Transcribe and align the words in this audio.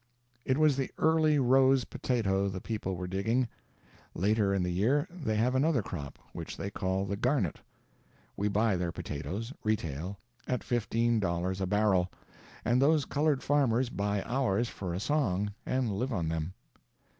It 0.45 0.57
was 0.57 0.77
the 0.77 0.89
Early 0.97 1.37
Rose 1.37 1.83
potato 1.85 2.49
the 2.49 2.59
people 2.59 2.95
were 2.95 3.05
digging. 3.05 3.47
Later 4.15 4.51
in 4.51 4.63
the 4.63 4.71
year 4.71 5.07
they 5.11 5.35
have 5.35 5.53
another 5.53 5.83
crop, 5.83 6.17
which 6.33 6.57
they 6.57 6.71
call 6.71 7.05
the 7.05 7.15
Garnet. 7.15 7.59
We 8.35 8.47
buy 8.47 8.77
their 8.77 8.91
potatoes 8.91 9.53
(retail) 9.63 10.17
at 10.47 10.63
fifteen 10.63 11.19
dollars 11.19 11.61
a 11.61 11.67
barrel; 11.67 12.11
and 12.65 12.81
those 12.81 13.05
colored 13.05 13.43
farmers 13.43 13.91
buy 13.91 14.23
ours 14.23 14.67
for 14.69 14.95
a 14.95 14.99
song, 14.99 15.53
and 15.67 15.91
live 15.93 16.11
on 16.11 16.29
them. 16.29 16.55